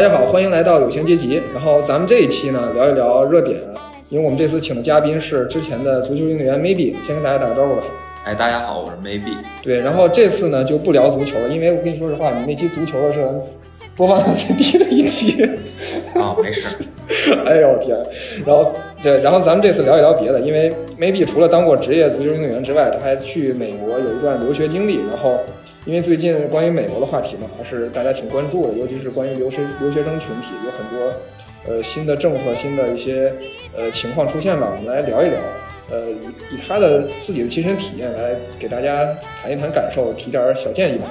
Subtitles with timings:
[0.00, 1.42] 大家好，欢迎来到有形阶级。
[1.52, 3.60] 然后咱们这一期呢，聊一聊热点，
[4.08, 7.82] 因为我们这次请的嘉宾是之前的足球运动员 Maybe，先跟大家打个招呼吧。
[8.24, 9.36] 哎，大家好，我是 Maybe。
[9.62, 13.22] 对，然后这次呢就不聊足球了，因为我跟你说实话，你那期足球的是
[13.94, 15.44] 播放量最 低的一期。
[16.14, 16.78] 啊，没事。
[17.44, 17.94] 哎呦天！
[18.46, 25.40] 然后对，然后咱们这次聊一聊别的，因为 Maybe 除了当过职业足球运动员之外，他还去美国有一段留学经历，然后。
[25.86, 31.12] 因为最近关于美国的话题嘛，还是大家挺关注的，尤其是关于留学留学生群体，有很多
[31.66, 33.32] 呃新的政策、新的一些
[33.74, 34.68] 呃情况出现吧。
[34.70, 35.40] 我们来聊一聊，
[35.90, 39.06] 呃，以以他的自己的亲身体验来给大家
[39.42, 41.06] 谈一谈感受，提点小建议吧。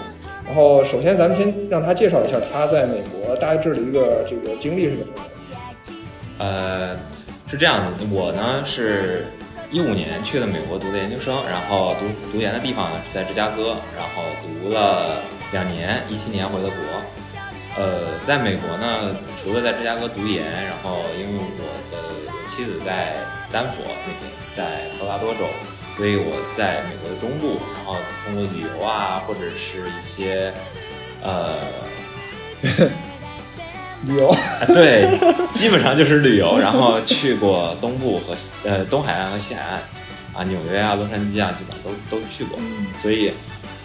[0.45, 5.25] 然后，首先咱们先让他介绍一下他在美国大致的一个这个经历是怎么样
[6.37, 6.45] 的。
[6.45, 6.95] 呃，
[7.49, 9.25] 是这样的，我呢是。
[9.71, 16.77] 一五年去了美国读的研究生，然后读读研的地方呢是在芝加哥，然后读了两年，一七年回的国。
[17.77, 21.45] 呃，在美国呢，除了在芝加哥读研，然后因为我
[21.91, 23.17] 的妻子在
[23.51, 25.45] 丹佛那边，在科罗拉多州，
[25.95, 27.95] 所以我在美国的中部，然后
[28.25, 30.51] 通过旅游啊，或者是一些
[31.21, 31.59] 呃。
[34.05, 34.33] 旅游，
[34.67, 35.19] 对，
[35.53, 36.57] 基本上就是旅游。
[36.57, 39.81] 然后去过东部和呃东海岸和西海岸，
[40.33, 42.57] 啊，纽约啊、洛杉矶啊，基本上都都去过。
[43.01, 43.31] 所以，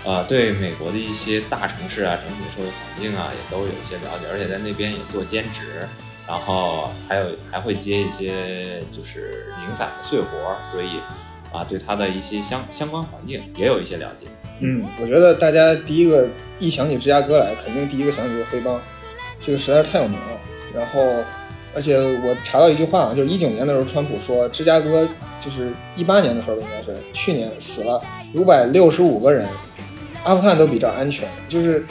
[0.05, 4.27] 呃，对美国的一些大城市啊、整体的社会环境啊，也都有一些了解。
[4.33, 5.89] 而且在那边也做兼职，
[6.29, 11.01] 然后还有还会接一些就是零散的碎活，所以
[11.53, 14.27] 啊，对它的一些相相关环境也有一些了解。
[14.61, 16.29] 嗯，我觉得大家第一个
[16.61, 18.81] 一想起芝加哥来，肯定第一个想起就是黑帮。
[19.45, 20.41] 这个实在是太有名了，
[20.75, 21.23] 然后，
[21.75, 25.07] 而且我查到一句话啊，就是一九年的时候，川普说芝加哥
[25.45, 28.01] 就是一八年的时候应该是去年死了
[28.33, 29.47] 五百六十五个人，
[30.25, 31.85] 阿富汗都比这儿安全，就是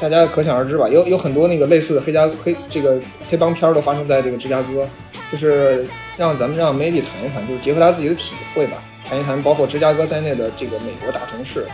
[0.00, 0.88] 大家可想而知吧。
[0.88, 2.98] 有有很多那个类似的黑加黑这个
[3.30, 4.84] 黑帮片儿都发生在这个芝加哥，
[5.30, 11.66] 就是让咱们让 Maybe 谈一谈，就是结合他自己的体会吧，谈一谈包括芝加哥在内的这个美国大城市，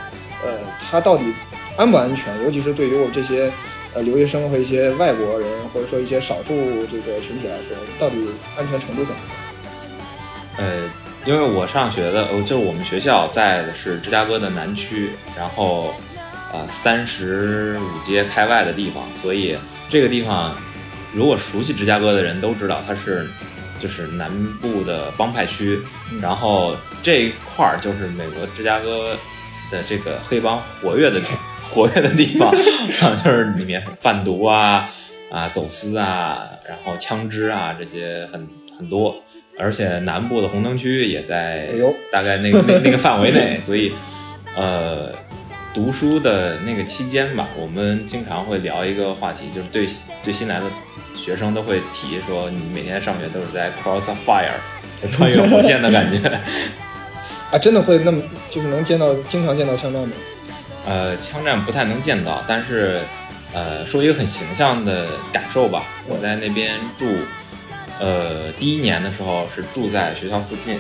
[0.45, 1.25] 呃，它到底
[1.79, 3.51] 安不安全，尤其是对于我这些。
[3.95, 6.55] 呃，留学生和一些外国人，或者说一些少数
[6.91, 8.17] 这个群体来说，到底
[8.57, 10.59] 安全程度怎么样？
[10.59, 10.91] 呃，
[11.27, 15.95] 因为我上学的，呃，就是我们学校在的是芝加哥的南区，然后
[16.53, 19.57] 呃三十五街开外的地方，所以
[19.91, 20.57] 这个地方
[21.15, 23.27] 如果熟悉芝加哥的人都知道，它是
[23.79, 25.79] 就是南部的帮派区，
[26.21, 29.15] 然后这一块儿就是美国芝加哥
[29.71, 31.21] 的这个黑帮活跃的。
[31.73, 32.53] 活跃的地方，
[33.25, 34.91] 就是里面贩毒啊
[35.31, 38.47] 啊走私啊，然后枪支啊这些很
[38.79, 39.17] 很多，
[39.59, 41.69] 而且南部的红灯区也在
[42.13, 43.93] 大概那个那那个范围内，所以
[44.55, 45.11] 呃
[45.73, 49.89] 读书的那个期间吧，我们经常会聊一个话题，就是对
[50.23, 50.67] 对新来的
[51.17, 56.29] 学生都会提说，你每天上学都是在 cross a fire，穿越火线的感觉
[57.51, 60.11] 啊，真的会那么就是能见到经常见到枪战吗？
[60.85, 63.01] 呃，枪战不太能见到，但是，
[63.53, 65.85] 呃，说一个很形象的感受吧。
[66.09, 67.07] 我在那边住，
[68.01, 70.79] 呃，第一年的时候是住在学校附近，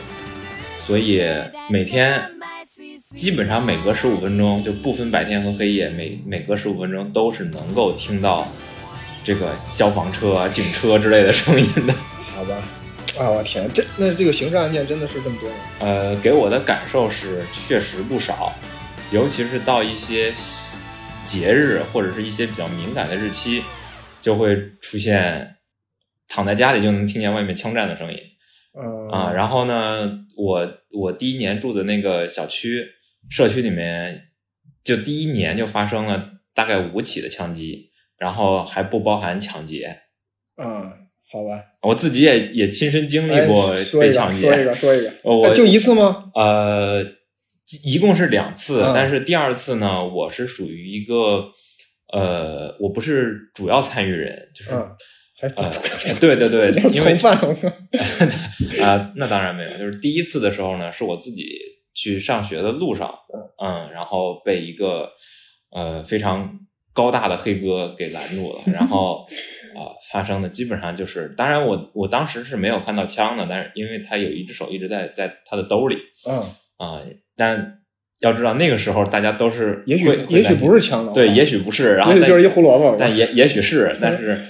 [0.77, 1.25] 所以
[1.71, 2.21] 每天
[3.15, 8.49] 基本上每隔十五分钟，就不分白天和黑夜，每每隔十五分钟都是能够听到
[9.23, 11.95] 这个消防车、警车之类的声音的。
[12.35, 12.57] 好吧，
[13.21, 15.57] 啊，我天，这那这个刑事案件真的是这么多吗？
[15.79, 18.53] 呃，给我的感受是确实不少。
[19.13, 20.33] 尤其是到一些
[21.23, 23.63] 节日或者是一些比较敏感的日期，
[24.23, 25.57] 就会出现
[26.29, 28.19] 躺在家里就能听见外面枪战的声音。
[28.73, 30.67] 嗯啊，然后呢，我
[30.99, 32.87] 我第一年住的那个小区
[33.29, 34.29] 社区里面，
[34.83, 39.95] 就第一年就发生了大概五起的枪击，然后还不包含抢劫。
[40.57, 40.91] 嗯，
[41.31, 44.41] 好吧，我自己也也亲身经历过被抢劫。
[44.41, 46.31] 说一个，说一个，我就一次吗？
[46.35, 47.05] 呃。
[47.85, 51.51] 一共是两次，但是第二次呢，我是属于一个，
[52.13, 54.71] 呃，我不是主要参与人，就是，
[55.57, 55.71] 呃，
[56.21, 57.15] 对对对，因为
[58.83, 61.59] 啊，那当然没有，就是第一次的时候呢，是我自己
[61.95, 63.13] 去上学的路上，
[63.63, 65.11] 嗯，然后被一个
[65.71, 66.59] 呃非常
[66.93, 69.27] 高大的黑哥给拦住了，然后
[69.75, 75.97] 啊发生的基本上就是，当然我我当时是没有看到枪的，但是因为他有一只手一直在在他的兜里，
[76.29, 76.39] 嗯。
[76.77, 77.01] 啊。
[77.43, 77.79] 但
[78.21, 84.41] 要知道那个时候大家都是，也许也许不是枪的，对，也许不是，然后就是一胡萝卜，但也也许是， 但是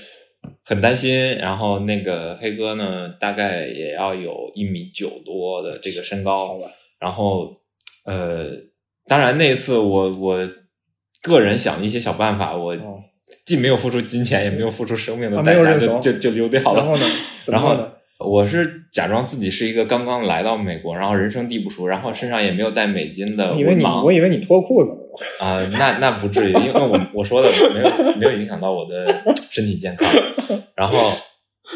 [0.63, 1.35] 很担心。
[1.39, 6.61] 然后那个黑哥呢，大概也要有一米九多的这个身高，
[7.01, 7.51] 然后
[8.05, 8.51] 呃，
[9.07, 10.47] 当然那次我我
[11.23, 12.77] 个人想了一些小办法，我
[13.47, 16.83] 既没有付出金钱，也没有付出生命的啊代价，就就就溜掉了。
[16.83, 17.07] 然后呢？
[17.49, 17.92] 然后弄的？
[18.25, 24.99] 我是假装自己是一个刚刚来到美国，然后人生地不熟，然后身上也没有带美金的我以为你，文盲我以为你脱裤子了。
[25.41, 29.07] 啊、那那不至于，因为我我说的没有没有影响到我的
[29.51, 30.09] 身体健康。
[30.75, 31.13] 然后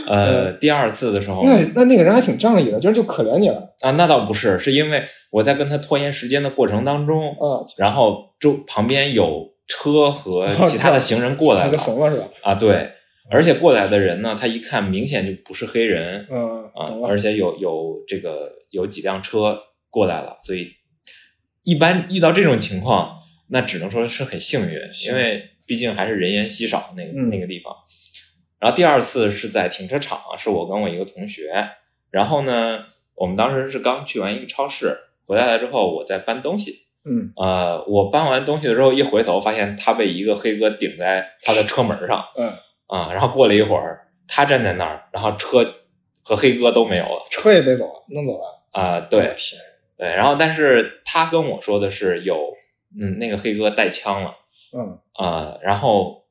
[0.07, 12.27] 呃，第二次的时候，那那那个人还挺仗义的，就是就可怜你了啊，那倒不是，是因为我在跟他拖延时间的过程当中，啊，然后周旁边有车和其他的行人过来了怂了是吧？
[12.43, 12.91] 啊，对，
[13.31, 16.93] 而且过来的人呢，他一看明显就不是黑人嗯，啊。
[17.07, 20.71] 而且有有这个有几辆车过来了，所以
[21.65, 23.19] 一般遇到这种情况，
[23.49, 27.75] 那只能说是很幸运，因为毕竟还是人烟稀少那个、嗯那个地方。
[28.59, 31.53] 然后第二次是在停车场，是我跟我一个同学，
[32.11, 32.85] 然后呢，
[33.15, 34.97] 我们当时是刚去完一个超市，
[35.27, 42.51] 回来了之后我在搬东西，嗯，呃，我搬完东西的时候一回头，发现他被一个黑哥顶在他的车门上，嗯，
[42.87, 45.65] 啊，然后过了一会儿，他站在那儿，然后车
[46.23, 48.45] 和黑哥都没有了，车也被走了，弄走了。
[48.73, 49.35] 啊、我对，
[49.97, 52.39] 对，然后但是他跟我说的是有，
[53.01, 54.35] 嗯，那个黑哥带枪了，
[54.77, 56.27] 嗯，啊，然后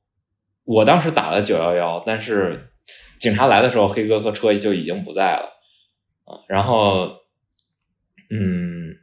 [0.63, 2.71] 我当时打了九幺幺，但是
[3.19, 5.45] 警察来的时候，黑哥和车就已经不在了，
[6.25, 7.07] 啊，然后，
[8.29, 8.93] 嗯，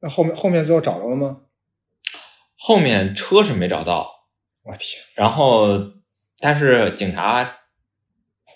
[0.00, 1.42] 那后面后面最后找着了吗？
[2.56, 4.26] 后面车是没找到，
[4.64, 5.78] 我天，然后，
[6.40, 7.58] 但是警察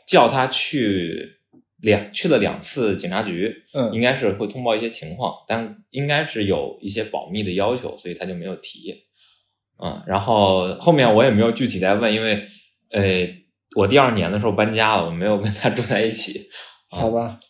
[0.06, 1.38] 叫他去
[1.81, 8.94] 两去了两次警察局，嗯应该是会通报一些情况，但应该是有一些保密的要求，所以他就没有提。
[9.82, 12.46] 嗯，然后后面我也没有具体再问，因为
[12.90, 13.02] 呃，
[13.75, 16.49] 我第二年的时候搬家了，我没有跟他 住在一起。
[16.88, 17.40] 好吧，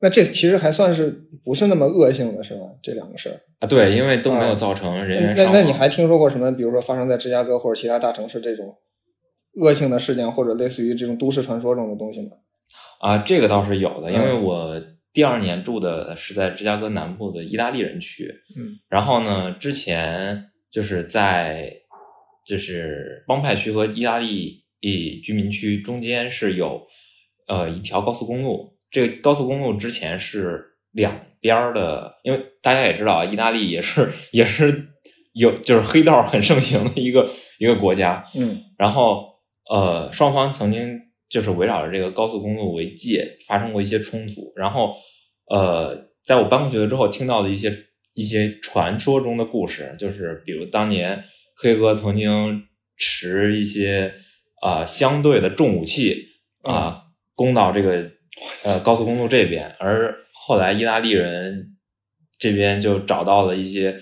[0.00, 2.60] 那这其实还算是不是那么恶性的是吧？
[2.82, 3.40] 这两个事儿。
[3.58, 5.52] 啊，对，因为都没有啊造成人员那伤亡。
[5.52, 6.50] 那你还听说过什么？
[6.52, 8.78] 比如说发生在芝加哥或者其他大城市这种
[9.56, 12.30] 恶性的事件，或者类似于这种都市传说这种的东西吗？
[13.00, 14.42] 啊，这个倒是有的，因为嗯。
[14.42, 21.72] 我第二年住的是在芝加哥南部的意大利人区，嗯，然后呢，之前就是在
[22.44, 26.84] 就是帮派区和意大利一居民区中间是有
[27.46, 34.88] 呃一条高速公路，这个高速公路之前是两边儿的，因为大家也知道啊，意大利也是也是
[35.34, 38.60] 有就是黑道很盛行的一个一个国家，嗯。
[38.76, 39.33] 然后
[39.70, 44.94] 呃，双方曾经就是围绕着这个高速公路为界发生过一些冲突，然后
[45.50, 47.74] 呃，在我搬过去了之后，听到的一些
[48.14, 51.24] 一些传说中的故事，就是比如当年
[51.56, 52.62] 黑哥曾经
[52.96, 54.12] 持一些
[54.60, 56.26] 啊、呃相对的重武器
[56.62, 57.02] 啊、
[57.34, 58.10] 攻到这个
[58.64, 60.14] 呃高速公路这边，而
[60.46, 61.76] 后来意大利人
[62.38, 63.98] 这边就找到了一些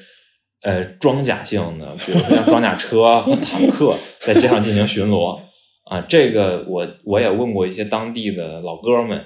[0.63, 5.41] 呃装甲性的，比如说像装甲车和坦克在街上进行巡逻
[5.85, 6.01] 啊。
[6.03, 9.25] 这个我我也问过一些当地的老哥们，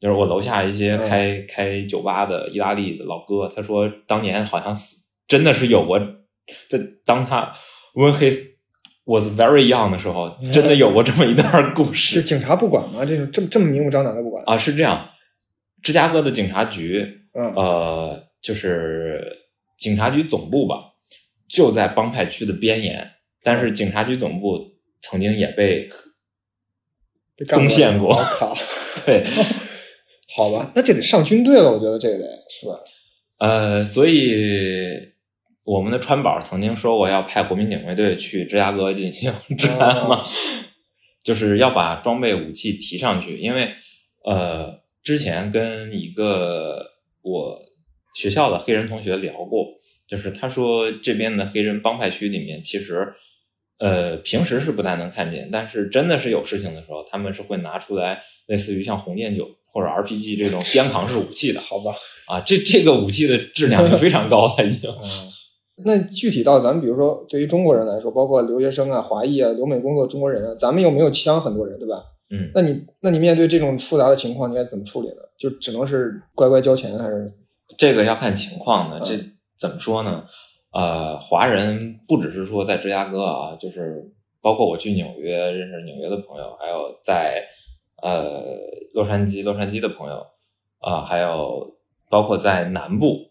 [0.00, 5.98] 就是我楼下一些嗯开、开酒吧的意大利的老哥，他说当年好像死真的是有过，
[6.68, 7.52] 在当他
[7.94, 8.30] when he
[9.04, 12.20] was very young 的时候，真的有过这么一段故事。
[12.20, 12.22] 这。
[12.22, 13.04] 警察不管吗？
[13.04, 14.42] 这种这么这么明目张胆的不管？
[14.46, 15.08] 啊，是这样，
[15.82, 19.20] 芝加哥的警察局，嗯呃，就是
[19.78, 20.76] 警察局总部吧，
[21.48, 23.10] 就在帮派区的边沿，
[23.42, 24.71] 但是警察局总部
[25.02, 25.90] 曾经也被，
[27.50, 28.56] 攻陷过我靠，
[29.04, 29.26] 对，
[30.36, 32.78] 好吧，那这得上军队了，我觉得这个得是吧？
[33.38, 35.12] 呃，所以
[35.64, 40.24] 我们的川宝曾经说过要派国民警卫队去芝加哥进行治安嘛，
[41.24, 43.74] 就是要把装备武器提上去，因为
[44.24, 46.92] 呃，之前跟一个
[47.22, 47.58] 我
[48.14, 49.66] 学校的黑人同学聊过，
[50.06, 53.14] 就是他说这边的黑人帮派区里面其实。
[53.82, 61.58] 呃，平时是不太能看见，但是真的是有事情的时候，他们是会拿出来类似于像红箭九或者 RPG 这种肩扛式武器的。
[61.68, 61.92] 好吧，
[62.28, 64.88] 啊，这这个武器的质量就非常高了，已经。
[64.88, 65.28] 嗯，
[65.84, 71.96] 那具体到咱们比如说对于中国人来说，包括留学生啊、华裔啊、留美工作中国人啊，咱们又没有枪，很多人对吧？
[72.30, 75.16] 嗯，那你那你面对这种复杂的情况，你该怎么处理呢？
[75.36, 77.28] 就只能是乖乖交钱，还是
[77.76, 78.98] 这个要看情况的。
[78.98, 79.18] 嗯这
[79.58, 80.24] 怎么说呢？
[80.72, 84.02] 呃，华人不只是说在芝加哥啊，就是
[84.40, 87.44] 包括我去纽约认识纽约的朋友，还有在
[88.02, 88.42] 呃
[88.94, 90.26] 洛杉矶洛杉矶的朋友
[90.80, 91.76] 啊、还有
[92.10, 93.30] 包括在南部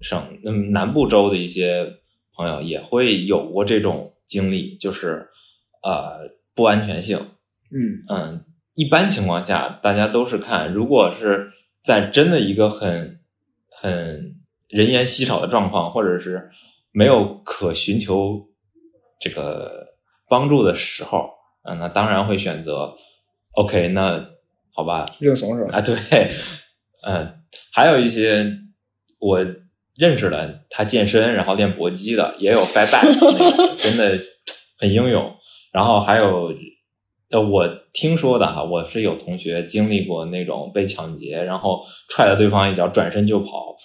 [0.00, 1.86] 省嗯南部州的一些
[2.34, 5.28] 朋友也会有过这种经历，就是
[5.82, 6.20] 呃
[6.54, 7.18] 不安全性。
[7.70, 8.44] 嗯嗯，
[8.74, 11.50] 一般情况下，大家都是看，如果是
[11.82, 13.20] 在真的一个很
[13.70, 14.36] 很
[14.68, 16.50] 人烟稀少的状况，或者是
[16.98, 18.44] 没有可寻求
[19.20, 19.86] 这个
[20.28, 21.30] 帮助的时候，
[21.62, 22.92] 嗯，那当然会选择
[23.52, 24.20] OK，那
[24.74, 25.78] 好吧，认怂是吧？
[25.78, 25.94] 啊，对，
[27.06, 27.28] 嗯，
[27.72, 28.52] 还有一些
[29.20, 29.38] 我
[29.94, 33.06] 认识的，他健身然后练搏击的，也有 fight back，
[33.38, 34.18] 那个真的
[34.80, 35.32] 很英勇。
[35.72, 36.52] 然后还有，
[37.30, 43.76] 呃，我听说的哈，我是有同学经历过那种被抢劫，然后踹了对方一脚，转身就跑，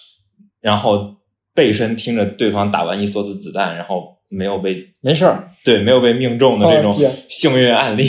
[0.60, 1.14] 然后
[1.54, 6.92] 背身听着对方打完一梭子子弹，然后没有被没事儿，对，没有被命中的这种
[7.28, 8.04] 幸运案例。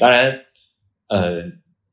[0.00, 0.40] 当然，
[1.08, 1.42] 呃，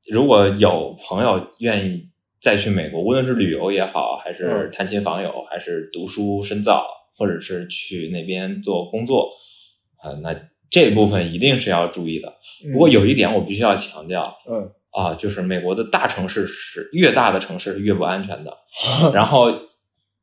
[0.10, 2.04] 如果有朋友愿意
[2.42, 6.84] 再去美国，无论是旅游也好，还是嗯探亲访友，还是读书深造，
[7.16, 9.30] 或者是去那边做工作，
[9.98, 10.36] 啊、那
[10.70, 12.34] 这部分一定是要注意的。
[12.74, 18.58] 不过有一点我必须要强调嗯啊，就是美国的大城市是越大的城市是越不安全的，
[19.14, 19.54] 然后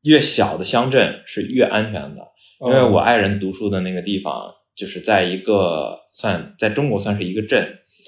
[0.02, 2.28] 越小的乡镇是越安全的。
[2.60, 7.62] 因为我爱人读书的那个地方，就是在一个算在中国算是一个镇，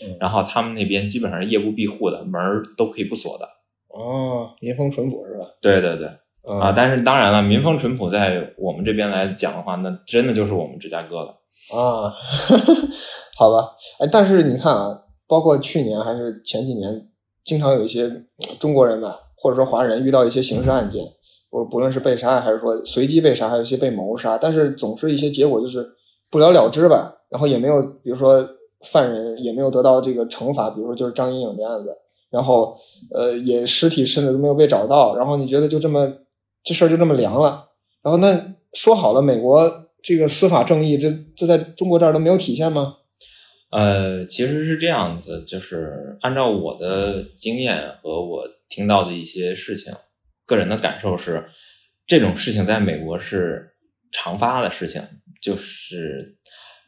[0.04, 3.48] 嗯然后他们那边基本上是夜不闭户的，门儿都可以不锁的。
[3.88, 5.46] 哦，民风淳朴是吧？
[5.60, 6.08] 对对对，
[6.50, 11.36] 嗯啊，但是当然了，民风淳朴，在我们这边来讲的话，那真的就是我们芝加哥了。
[11.72, 12.10] 啊，
[13.38, 13.70] 好吧，
[14.00, 17.08] 哎，但是你看啊，包括去年还是前几年，
[17.44, 21.04] 经常有一些呃中国人吧，或者说华人遇到一些刑事案件，
[21.50, 25.86] 不不论是被杀还是说随机被杀，还有一些被谋杀，但是总是一些结果就是
[26.30, 28.42] 不了了之吧，然后也没有，比如说
[28.90, 31.90] 犯人也没有得到这个惩罚，比如说就是张莹莹这案子，
[32.30, 32.76] 然后
[33.14, 36.10] 呃也尸体甚至都没有被找到，然后你觉得就这么
[36.62, 37.68] 这事儿就这么凉了，
[38.02, 39.86] 然后那说好了美国。
[40.02, 42.94] 这个司法正义，这这在中国这儿都没有体现吗？
[43.70, 49.92] 呃，其实是这样子，就是按照我的经验和我听到的一些事情，
[50.50, 51.48] 个人的感受是，
[52.04, 53.70] 这种事情在美国是
[54.10, 55.00] 常发的事情，
[55.40, 56.36] 就是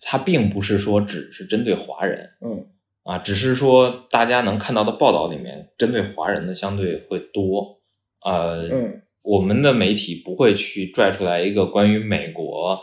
[0.01, 2.67] 它并不是说只是针对华人，嗯
[3.05, 7.81] 啊，只是说大家能看到的报道里面，针对华人的相对会多。
[8.25, 12.77] 呃，嗯我们的媒体不会去拽出来一个关于美国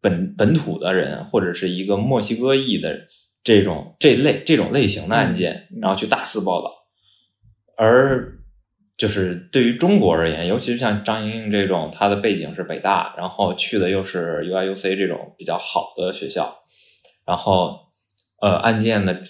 [0.00, 3.06] 本本土的人，或者是一个墨西哥裔的
[3.42, 6.72] 这种这类这种类型的案件，然后去大肆报道。
[7.76, 8.38] 而
[8.96, 16.62] 就是对于中国而言，尤其是像张莹莹这种，她的背景是北大，然后去的又是 UIUC 这种比较好的学校，
[17.26, 17.80] 然后
[18.40, 19.22] 呃，案件的，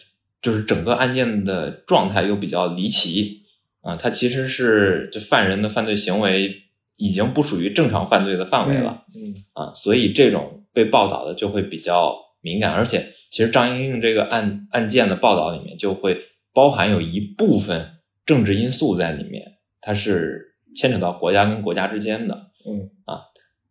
[0.43, 3.43] 就是整个案件的状态又比较离奇
[3.87, 6.63] 啊、它其实是就犯人的犯罪行为
[6.97, 9.05] 已经不属于正常犯罪的范围了。
[9.15, 16.19] 嗯啊，所以这种被报道的就会比较敏感，而且其实张莹莹这个案案件的报道里面就会
[16.55, 19.54] 包含有一部分政治因素在里面，
[19.85, 22.35] 它是牵扯到国家跟国家之间的，
[22.67, 23.21] 嗯啊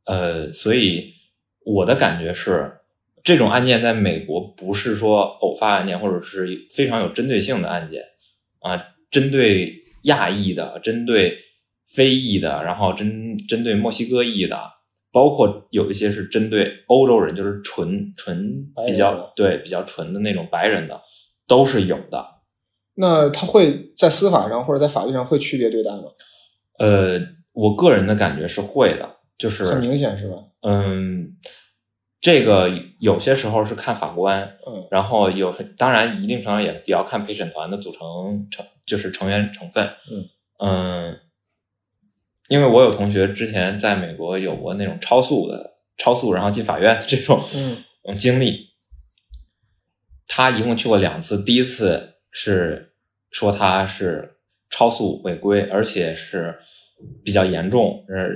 [0.06, 1.12] 呃，所以
[1.66, 2.72] 我的感觉是，
[3.24, 8.04] 这种案件在美国不是说偶发案件，或者是非常有针对性的案件
[8.60, 8.80] 啊，
[9.10, 11.38] 针对亚裔的，针对
[11.88, 14.60] 非裔的，然后针针对墨西哥裔的，
[15.12, 21.02] 包括有一些是针对欧洲人，就是纯纯比较对比较纯的那种白人的，
[21.48, 22.33] 都是有的。
[22.96, 26.04] 那他会在司法上或者在法律上会区别对待吗？
[26.80, 27.20] 呃，
[27.52, 30.38] 我个人的感觉是会的，就是很明显是吧？
[30.62, 31.36] 嗯，
[32.22, 41.20] 这个有些时候是看法官，嗯然后有当然一定程度上也也要看陪审团的组成成就是成员成分，嗯嗯，
[42.48, 48.70] 因为我有同学之前在美国有过那种超速的超速然后进法院的这种嗯嗯经历，
[50.28, 52.94] 他一共去过两次，第一次是
[53.32, 54.36] 说他是
[54.70, 56.54] 超速违规，而且是
[57.24, 58.30] 比较严重，呃，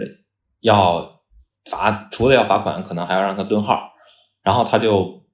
[0.61, 1.21] 要
[1.69, 3.91] 罚，除了要罚款，可能还要让他蹲号。
[4.43, 5.25] 然后他就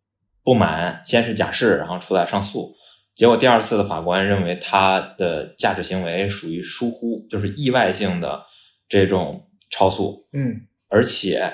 [0.43, 2.74] 不满，先是假释，然后出来上诉。
[3.15, 8.43] 结果第二次的法官认为他的驾驶行为属于疏忽，就是意外性的
[8.89, 11.53] 这种超速，嗯而且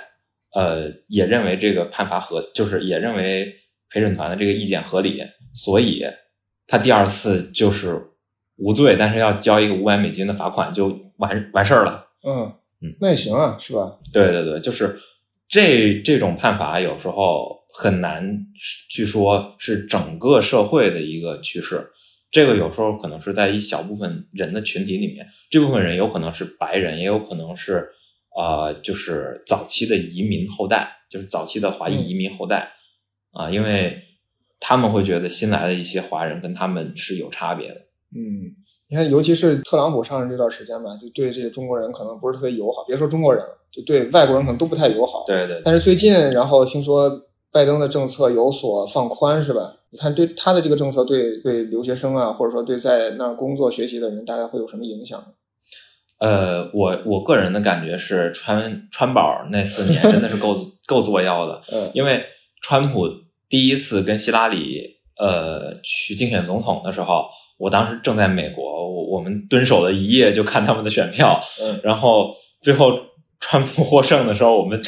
[0.53, 3.53] 呃也认为这个判罚合，就是也认为
[3.89, 5.21] 陪审团的这个意见合理，
[5.53, 6.05] 所以
[6.69, 7.99] 他第二次就是
[8.57, 12.05] 无罪，但是要交一个五百美金的罚款就完完事儿了。
[12.23, 13.97] 嗯嗯，那也行啊，是吧？
[14.13, 14.95] 对对对，就是
[15.47, 18.45] 这这种判罚有时候很难
[18.91, 21.89] 去说是整个社会的一个趋势。
[22.29, 27.89] 这个有时候可能是在一小部分人的群体里面，这部分人有可能是白人，也有可能是
[28.39, 32.71] 呃，就是早期的移民后代，就是早期的华裔移民后代
[33.31, 33.99] 啊、因为
[34.59, 37.75] 他们会觉得新来的一些华人跟他们是有差别的。
[38.15, 38.49] 嗯，
[38.89, 45.23] 你看，尤其是特朗普上任这段时间吧，就对这个中国人可能不是特别友好，别说中国人了，就对外国人可能都不太友好。
[45.27, 47.09] 对对但是最近，然后听说
[47.51, 49.75] 拜登的政策有所放宽，是吧？
[49.91, 55.23] 你看对他的这个政策对对留学生啊，或者说对在那儿工作学习的人，大概会有什么影响？
[56.19, 62.21] 呃，我我个人的感觉是，川川宝那四年真的是够 够作妖的，嗯因为
[62.61, 63.07] 川普
[63.49, 67.25] 第一次跟希拉里呃去竞选总统的时候，
[67.57, 72.93] 我当时正在美国，我我们蹲守了一夜就看他们的选票，嗯然后最后
[73.39, 74.81] 川普获胜的时候，我们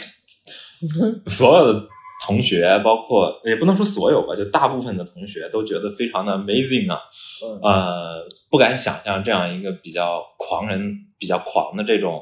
[1.28, 1.88] 所有的
[2.26, 7.00] 同学，包括也不能说所有吧，就大部分的同学都觉得非常的 amazing 啊，
[7.44, 12.22] 嗯呃，不敢想象这样一个比较狂人、比较狂的这种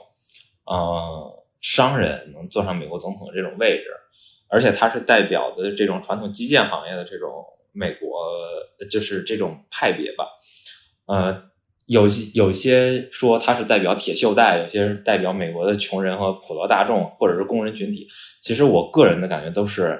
[0.66, 3.84] 呃商人能坐上美国总统的这种位置，
[4.50, 8.28] 而且他是代表的这种传统基建行业的这种美国，
[8.90, 10.26] 就是这种派别吧，
[11.06, 11.50] 呃。
[11.90, 18.08] 有些有些说他是代表铁锈带，有些是代表美国的穷人和普罗大众，或者是工人群体。
[18.40, 20.00] 其实我个人的感觉都是，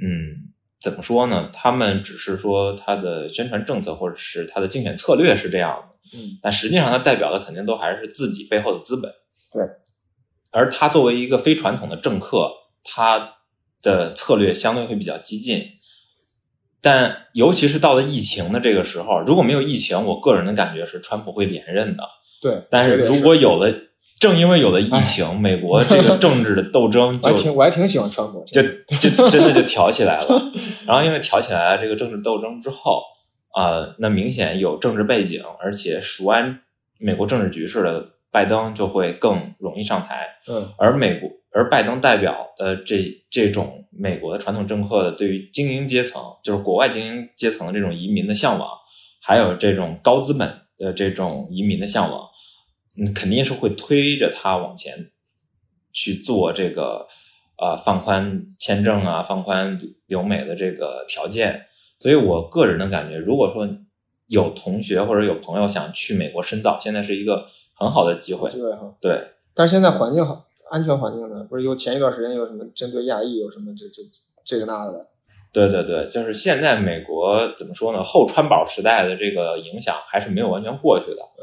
[0.00, 1.50] 嗯，怎么说呢？
[1.52, 9.10] 他们只是说他的宣传政策或者是他的竞选策略是这样的，嗯但实际上它代表的肯定都还是自己背后的资本。
[9.52, 9.64] 对，
[10.52, 12.52] 而他作为一个非传统的政客，
[12.84, 13.35] 他
[13.86, 15.64] 的策略相对会比较激进。
[16.82, 22.04] 但尤其是到了疫情的这个时候，如果没有疫情，我个人的感觉是川普会连任的。
[22.40, 23.72] 对，但是如果有了，
[24.20, 28.62] 正因为有了疫情，美国这个政治的斗争就 我还挺我还挺喜欢川普，就
[28.98, 30.50] 就真的就挑起来了。
[30.86, 33.02] 然后因为挑起来了这个政治斗争之后，
[33.52, 36.58] 啊、那明显有政治背景，而且熟谙
[36.98, 40.28] 美国政治局势的拜登就会更容易上台。
[40.46, 48.68] 嗯而美国而拜登代表的这这种美国的传统政客的对于精英阶层，就是国外精英阶层的这种移民的向往，
[49.22, 50.46] 还有这种高资本
[50.76, 52.28] 的这种移民的向往，
[52.98, 55.10] 嗯，肯定是会推着他往前
[55.94, 57.08] 去做这个
[57.58, 61.64] 呃放宽签证啊，放宽留美的这个条件。
[61.98, 63.66] 所以我个人的感觉，如果说
[64.26, 68.50] 有同学或者有朋友想去美国深造，现在是一个很好的机会。
[68.50, 68.60] 对。
[69.00, 71.44] 对，但是现在环境好，安全环境呢？
[71.48, 74.02] 不是有前一段时间有什么针对亚裔有什么这这
[74.44, 75.08] 这个那个的？
[75.52, 78.02] 对对对，就是现在美国怎么说呢？
[78.02, 81.22] 后川宝时代的这个影响还是没有完全过去的。
[81.22, 81.42] 嗯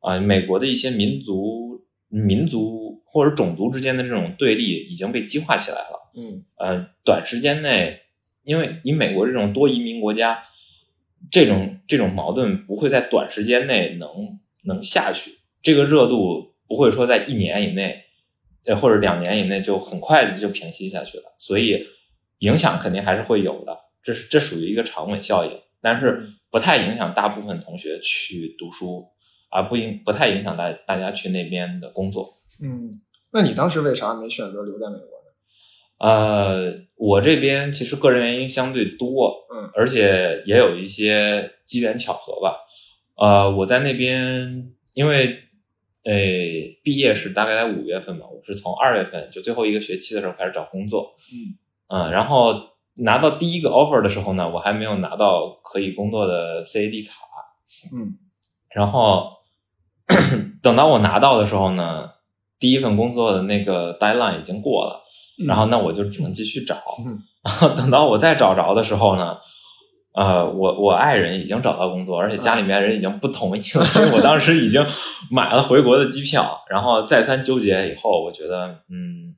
[0.00, 6.10] 啊、美国的一些民族、民族或者种族之间的这种对立已经被激化起来了。
[6.14, 8.00] 嗯呃，短时间内，
[8.42, 10.42] 因为以美国这种多移民国家，
[11.30, 14.08] 这种这种矛盾不会在短时间内能
[14.64, 15.30] 能下去，
[15.62, 18.03] 这个热度不会说在一年以内，
[18.66, 21.86] 呃或者两年以内就很快就平息下去了，所以
[22.38, 25.50] 影响肯定还是会有的，这是这属于一个长尾效应，
[25.80, 29.08] 但是不太影响大部分同学去读书，
[29.50, 32.36] 而不影不太影响大大家去那边的工作。
[32.60, 33.00] 嗯，
[33.32, 35.10] 那你当时为啥没选择留在美国呢？
[35.98, 42.56] 呃，我这边其实个人原因相对多，嗯，而且也有一些机缘巧合吧。
[43.16, 45.38] 呃，我在那边，因为
[46.04, 46.12] 呃
[46.82, 51.56] 毕业是大概在五月份吧，我是从二月份就最后一个学期的时候开始找工作，嗯。
[51.86, 52.54] 嗯，然后
[52.94, 57.14] 拿到第一个 offer 的时候呢，我还没有拿到可以工作的 CAD 卡，
[57.92, 58.14] 嗯。
[58.70, 59.28] 然后
[60.62, 62.10] 等到我拿到的时候呢，
[62.58, 65.02] 第一份工作的那个 deadline 已经过了。
[65.46, 67.22] 然后那我就只能继续找，嗯。
[67.44, 69.36] 然后等到我再找着的时候呢，
[70.14, 74.84] 呃，我我爱人已经找到工作，而且家里面人已经不同意了，所以我当时已经
[75.30, 79.34] 买了回国的机票，然后再三纠结以后，我觉得，嗯，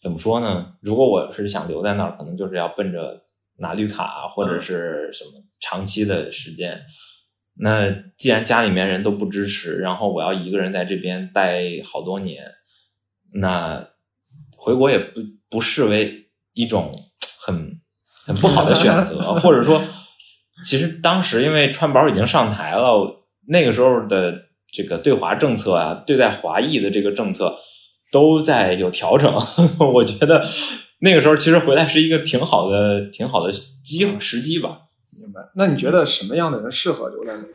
[0.00, 0.74] 怎么说呢？
[0.80, 3.22] 如果我是想留在那儿，可能就是要奔着
[3.58, 6.80] 拿绿卡或者是什么长期的时间。
[7.56, 12.42] 那既然家里面人都不支持，然后我要一个人在这边待好多年，
[13.34, 13.90] 那
[14.56, 16.90] 回国也不不视为一种
[17.40, 17.78] 很
[18.26, 19.80] 很不好的选择，或者说，
[20.64, 24.34] 其实当时因为川宝已经上台了，那个时候的
[24.72, 27.56] 这个对华政策啊，对待华裔的这个政策
[28.10, 29.32] 都在有调整。
[29.92, 30.48] 我觉得
[31.00, 34.78] 那个时候其实回来是一个挺好的、挺好的机时机吧。
[35.16, 35.40] 明白。
[35.54, 37.50] 那你觉得什么样的人适合留在美国？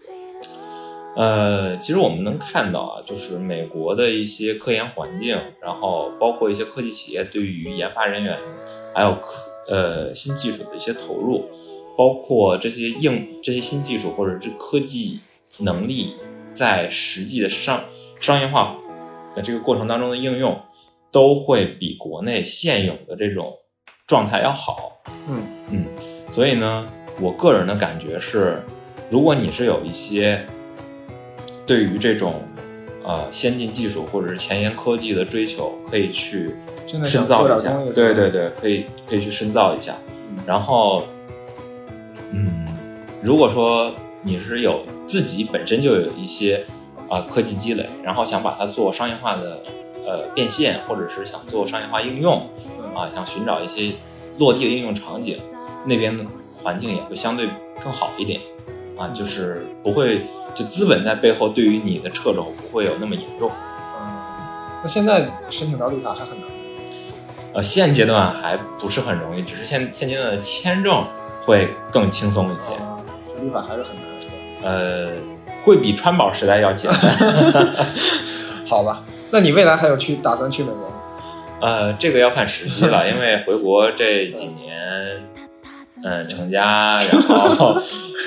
[1.16, 8.38] 呃，其实我们能看到啊，就是美国的一些科研环境，然后包括一些科技企业对于研发人员，
[8.94, 9.34] 还有科
[9.68, 11.50] 呃新技术的一些投入，
[12.00, 15.20] 包括这些硬这些新技术或者是科技
[15.58, 16.16] 能力
[16.54, 17.84] 在实际的商
[18.22, 18.74] 商业化
[19.36, 20.58] 的这个过程当中的应用，
[21.12, 23.54] 都会比国内现有的这种
[24.08, 24.94] 状态要好。
[25.30, 25.86] 嗯嗯，
[26.32, 26.88] 所以呢，
[27.20, 28.64] 我个人的感觉是，
[29.10, 30.46] 如果你是有一些
[31.66, 32.36] 对于这种
[33.04, 36.56] 呃先进技术或者是前沿科技的追求，可以去
[36.88, 37.78] 深造一下。
[37.94, 39.98] 对对对，可以可以去深造一下。
[40.46, 41.04] 然后，
[42.32, 42.66] 嗯，
[43.22, 46.66] 如果说你是有自己本身就有一些
[47.10, 49.64] 啊、科技积累，然后想把它做商业化的
[50.06, 52.48] 呃变现，或者是想做商业化应用
[52.96, 53.92] 啊，想寻找一些
[54.38, 55.40] 落地的应用场景，
[55.86, 56.24] 那边的
[56.62, 57.50] 环境也会相对
[57.84, 58.40] 更好一点
[58.96, 60.22] 啊，就是不会
[60.54, 63.50] 就资本在背后对于你的掣肘不会有那么严重。
[64.00, 64.20] 嗯，
[64.84, 66.48] 那现在申请到绿卡还很难。
[67.54, 71.04] 呃，现阶段还不是很容易，只是现现阶段的签证
[71.50, 73.02] 会更轻松一些，啊，
[73.42, 74.34] 绿卡还是很难，是吧？
[74.64, 75.10] 呃，
[75.64, 77.76] 会比川宝时代要简单。
[78.70, 80.96] 好吧，那你未来还有去打算去美国吗？
[81.62, 84.78] 呃，这个要看时机了， 因为回国这几年，
[86.04, 87.76] 嗯、成家，然后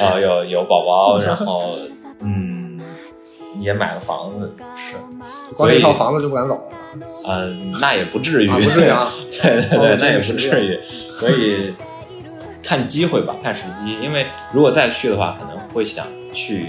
[0.00, 1.76] 呃有有宝宝，然后
[2.24, 2.80] 嗯
[3.60, 4.96] 也买了房子，是，
[5.54, 6.62] 光这一套房子就不敢走了。
[7.28, 10.76] 嗯、那也不至于，啊，不是啊， 对对对，哦那也不至于，
[11.16, 11.72] 所以
[12.62, 13.98] 看机会吧，看时机。
[14.00, 16.68] 因为如果再去的话，可能会想去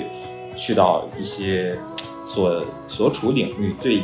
[0.58, 1.77] 去到一些
[2.25, 4.03] 所所处领域最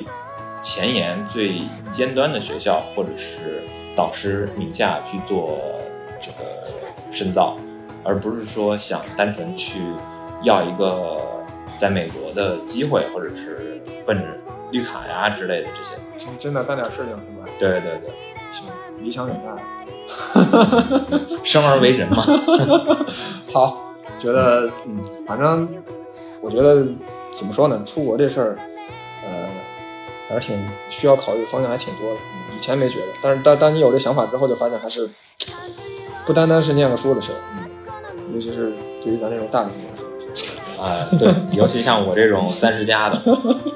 [0.62, 3.64] 前沿、最尖端的学校，或者是
[3.96, 5.60] 导师名下去做
[6.22, 6.64] 这个
[7.12, 7.58] 深造，
[8.04, 9.80] 而不是说想单纯去
[10.44, 11.18] 要一个
[11.78, 14.26] 在美国的机会，或者是奔着
[14.72, 16.00] 绿卡呀之类的这些。
[16.38, 17.46] 真的干点事情是吧？
[17.58, 18.10] 对对对。
[18.52, 18.66] 行，
[19.02, 19.56] 理想远大。
[21.44, 22.24] 生而为人嘛，
[23.54, 25.68] 好，觉得嗯，反正
[26.42, 26.84] 我觉得
[27.36, 28.56] 怎么说呢，出国这事儿，
[29.24, 29.48] 呃，
[30.28, 30.58] 还是挺
[30.90, 32.16] 需要考虑的方向还挺多的。
[32.16, 35.10] 嗯以前没觉得，但是当当你有这想法之后，就发现还是
[36.26, 37.36] 不单单是念个书的事儿。
[37.56, 43.16] 嗯，尤其是对于咱这种大龄人来说，啊、对，尤其像我这种三十加的，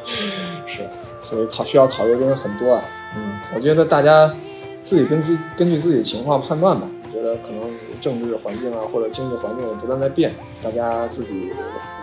[0.67, 0.85] 是，
[1.21, 2.83] 所以考需要考虑的东西很多啊。
[3.15, 4.29] 嗯，我觉得大家
[4.83, 6.87] 自己根自根据自己的情况判断吧。
[7.05, 7.61] 我觉得可能
[8.01, 11.51] 政治环境啊，或者经济环境也不断在变，大家自己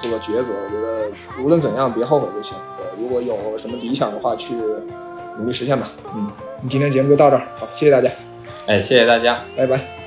[0.01, 0.53] 做个抉择。
[0.55, 2.57] 我觉得无论怎样，别后悔就行。
[2.79, 4.55] 呃如果有什么理想的话，去
[5.39, 5.91] 努力实现吧。
[6.15, 6.31] 嗯，
[6.63, 8.11] 你今天节目就到这儿，好，谢谢大家，
[8.67, 9.41] 哎，谢谢大家。
[9.57, 10.00] 拜拜。